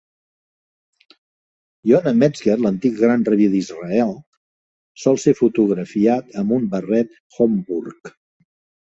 Yona 1.89 2.13
Metzger, 2.21 2.55
l'antic 2.65 2.95
gran 3.01 3.25
rabí 3.27 3.49
d'Israel, 3.55 4.13
sol 5.03 5.21
ser 5.25 5.35
fotografiat 5.41 6.33
amb 6.43 6.57
un 6.59 6.67
barret 6.73 7.15
Homburg. 7.39 8.11